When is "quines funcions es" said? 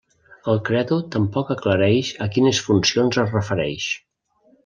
2.37-3.37